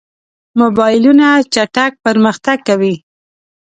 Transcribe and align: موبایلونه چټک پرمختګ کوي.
موبایلونه 0.59 1.27
چټک 1.53 1.91
پرمختګ 2.05 2.57
کوي. 2.67 2.95